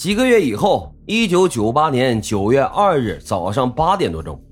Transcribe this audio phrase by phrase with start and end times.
[0.00, 4.42] 几个月以后，一九九八年九月二日早上八点多钟，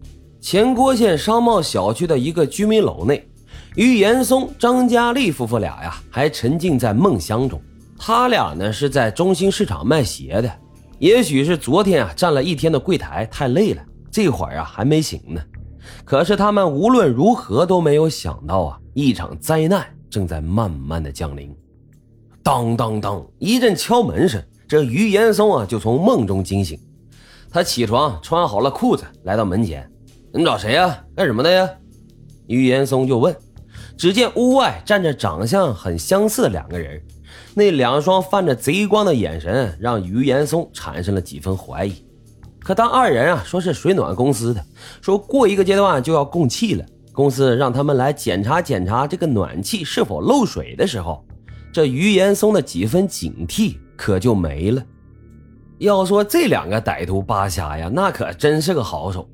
[0.43, 3.27] 前郭县商贸小区的一个居民楼内，
[3.75, 7.59] 于岩松、张佳丽夫妇俩呀，还沉浸在梦乡中。
[7.99, 10.53] 他俩呢是在中心市场卖鞋的，
[10.99, 15.41] 也许是昨天啊站了一天的柜台太累了，这会儿啊还没醒呢。
[16.05, 21.57] 可是他们无论如何都没有想到啊，一场灾难正在慢慢的降临。
[22.43, 24.39] 当当当，一阵敲门声。
[24.69, 26.79] 这于岩松啊，就从梦中惊醒。
[27.51, 29.91] 他起床，穿好了裤子，来到门前。
[30.31, 31.03] 你找谁呀？
[31.17, 31.67] 干什么的呀？
[32.47, 33.35] 于岩松就问。
[33.97, 37.03] 只见屋外站着长相很相似的两个人，
[37.55, 41.95] 那两双泛着贼光的眼神，让于岩松产生了几分怀疑。
[42.61, 44.63] 可当二人啊说是水暖公司的，
[45.01, 51.25] 说过一个阶段就要供气了，公司让他们来检查检查这个暖气是否漏水的时候，
[51.73, 53.79] 这于岩松的几分警惕。
[53.99, 54.83] 可就没了。
[55.79, 59.29] 要说这两个歹徒扒瞎呀，那可真是个好手。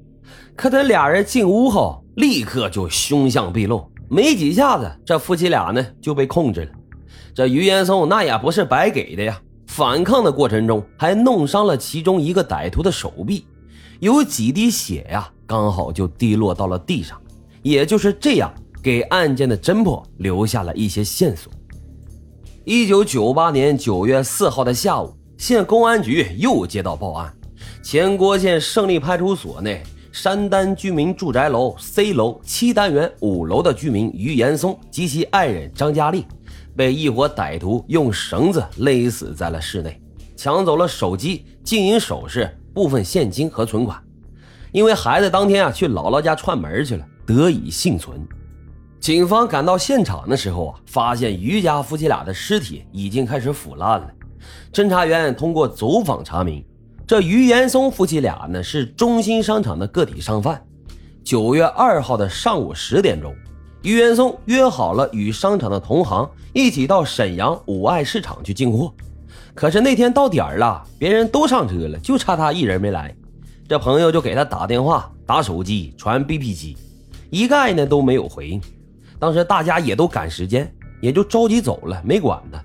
[0.56, 6.70] 可等俩人进屋后，立刻就凶相毕露，没几下子，这夫妻俩呢就被控制了。
[7.34, 13.46] 这于岩松那也不是白给的呀，反抗的过程中还弄伤了其中一个歹徒的手臂，
[14.00, 17.20] 有几滴血呀，刚好就滴落到了地上。
[17.62, 21.50] 也就是这样，给案件的侦破留下了一些线索。
[22.66, 27.30] 一九九八年九月四号的下午，县公安局又接到报案：
[27.82, 36.24] 前郭县胜利派出所内山丹居民住宅楼 C 楼七单元五楼的居民于岩松及其爱人张佳丽，
[36.74, 40.00] 被一伙歹徒用绳子勒死在了室内，
[40.34, 44.02] 抢走了手机、金银首饰、部分现金和存款。
[44.72, 48.26] 因为孩子当天啊去姥姥家串门去了，得以幸存。
[49.04, 54.10] 警方赶到现场的时候啊，发现于家夫妻俩的尸体已经开始腐烂了。
[54.72, 56.64] 侦查员通过走访查明，
[57.06, 60.58] 这于岩松夫妻俩呢是中心商场的个体商贩。
[61.22, 63.34] 九月二号的上午十点钟，
[63.82, 68.90] 于岩松约好了与商场的同行一起到沈阳五爱市场去进货。
[69.54, 73.14] 可是那天到点儿了，别人都上车了，就差他一人没来。
[73.68, 76.78] 这朋友就给他打电话、打手机、传 BP 机，
[77.28, 78.58] 一概呢都没有回应。
[79.24, 80.70] 当时大家也都赶时间，
[81.00, 82.62] 也就着急走了，没管他。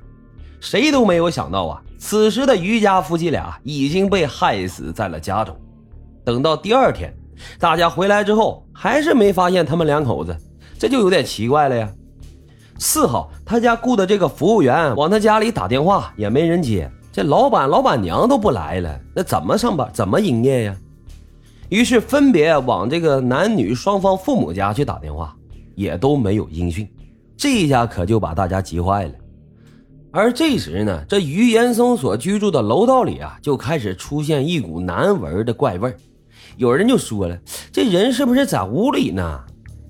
[0.59, 5.55] 谁都没有想到啊，此时的于家夫妻俩已经被害死在了家中。
[6.25, 7.15] 等到第二天，
[7.57, 10.35] 大家回来之后，还是没发现他们两口子，
[10.77, 11.89] 这就有点奇怪了呀。
[12.77, 16.91] 四号，他家雇的这个服务员往他家里打电话，也没人接。
[17.09, 19.89] 这老板、老板娘都不来了，那怎么上班？
[19.93, 20.75] 怎么营业呀？
[21.69, 25.33] 于是分别往这个男女双方父母家去打电话。
[25.79, 26.85] 也都没有音讯，
[27.37, 29.13] 这一下可就把大家急坏了。
[30.11, 35.95] 而这时呢，这于岩松所居住的楼道里啊，就开始出现一股难闻的怪味
[36.57, 37.39] 有人就说了
[37.71, 39.39] ：“这人是不是在屋里呢？”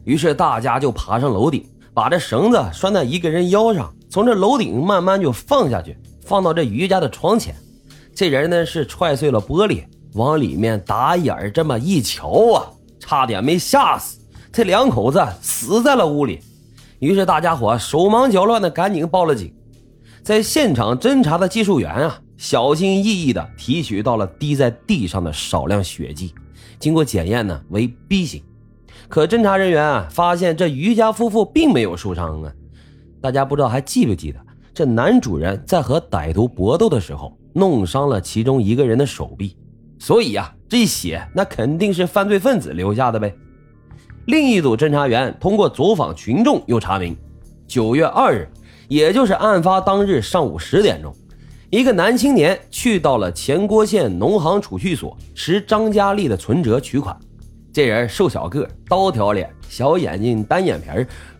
[0.06, 7.56] 于是大家就爬上楼顶，把这绳子拴在一个人腰上，从这楼顶慢慢就放下去，放到这于家的窗前。
[8.14, 12.70] 这人呢是踹碎了玻璃，往里面打眼这么一瞧啊，
[13.00, 14.19] 差点没吓死。
[14.52, 16.40] 这两口子死在了屋里，
[16.98, 19.54] 于是大家伙手忙脚乱的赶紧报了警。
[20.24, 26.34] 在现场侦查的技术员啊，小心翼翼的提取到了滴在地上的少量血迹，
[26.80, 28.42] 经过检验呢为 B 型。
[29.08, 32.52] 可侦查人员啊发现这于家夫妇并没有受伤啊。
[33.22, 34.40] 大家不知道还记不记得，
[34.74, 39.56] 这男主人在和歹徒搏斗的时候弄伤了其中一个人的手臂，
[40.00, 43.34] 所以呀，这血那肯定是犯罪分子留下的呗。
[44.30, 47.18] 另一组侦查员通过走访群众，又查明，
[47.68, 48.48] 九月二日，
[48.88, 51.12] 也就是案发当日上午十点钟，
[51.72, 57.18] 一个男青年去到了前郭县农行储蓄所，持张佳丽的存折取款。
[57.74, 60.88] 这人瘦小个，刀条脸，小眼睛，单眼皮，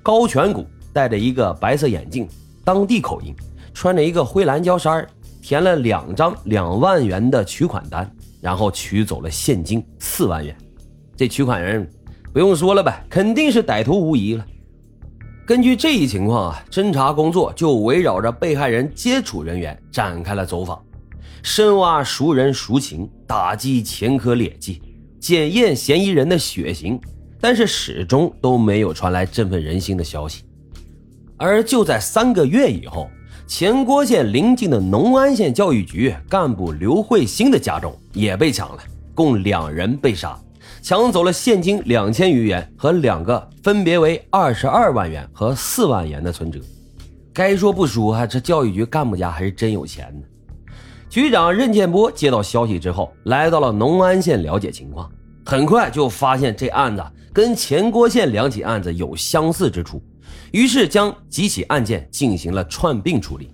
[0.02, 2.28] 高颧骨，戴着一个白色眼镜，
[2.66, 3.36] 当地口音，
[3.72, 5.08] 穿着一个灰蓝胶衫，
[5.44, 8.12] 填了两张两万元的取款单，
[8.42, 10.58] 然后取走了现金四万元。
[11.16, 11.88] 这取款人。
[12.32, 14.46] 不用说了呗，肯定是歹徒无疑了。
[15.46, 20.80] 根据这一情况啊，侦查工作就围绕着被害人接触人员展开了走访，
[21.42, 24.80] 深挖熟人熟情，打击前科劣迹，
[25.20, 27.02] 检验嫌疑人的血型，
[27.42, 30.44] 但是始终都没有传来振奋人心的消息。
[31.36, 33.10] 而就在三个月以后，
[33.48, 38.84] 前郭县邻近的农安县教育局干部刘慧欣的家中也被抢了，
[39.16, 40.40] 共两人被杀。
[40.82, 46.60] 抢走了现金两千余元和两个分别为二十二万元和四万元的存折。
[47.34, 50.26] 该说不说啊，这教育局干部家还是真有钱呢。
[51.10, 55.10] 局长任建波接到消息之后，来到了农安县了解情况，
[55.46, 60.02] 很快就发现这案子跟前郭县两起案子有相似之处，
[60.52, 63.50] 于是将几起案件进行了串并处理。